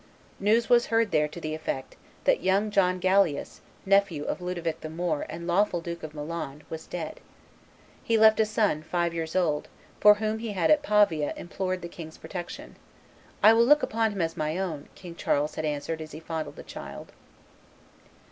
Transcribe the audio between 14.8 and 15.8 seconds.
King Charles had